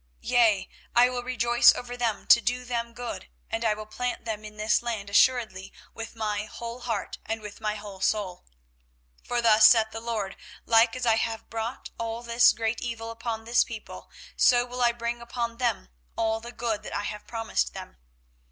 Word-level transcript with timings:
24:032:041 0.01 0.09
Yea, 0.31 0.69
I 0.95 1.09
will 1.11 1.21
rejoice 1.21 1.75
over 1.75 1.95
them 1.95 2.25
to 2.25 2.41
do 2.41 2.65
them 2.65 2.91
good, 2.95 3.29
and 3.51 3.63
I 3.63 3.75
will 3.75 3.85
plant 3.85 4.25
them 4.25 4.43
in 4.43 4.57
this 4.57 4.81
land 4.81 5.11
assuredly 5.11 5.71
with 5.93 6.15
my 6.15 6.45
whole 6.45 6.79
heart 6.79 7.19
and 7.23 7.39
with 7.39 7.61
my 7.61 7.75
whole 7.75 7.99
soul. 8.01 8.43
24:032:042 9.19 9.27
For 9.27 9.41
thus 9.43 9.67
saith 9.67 9.91
the 9.91 10.01
LORD; 10.01 10.37
Like 10.65 10.95
as 10.95 11.05
I 11.05 11.17
have 11.17 11.51
brought 11.51 11.91
all 11.99 12.23
this 12.23 12.51
great 12.51 12.81
evil 12.81 13.11
upon 13.11 13.43
this 13.45 13.63
people, 13.63 14.09
so 14.35 14.65
will 14.65 14.81
I 14.81 14.91
bring 14.91 15.21
upon 15.21 15.57
them 15.57 15.89
all 16.15 16.39
the 16.39 16.51
good 16.51 16.81
that 16.81 16.95
I 16.95 17.03
have 17.03 17.27
promised 17.27 17.75
them. 17.75 17.97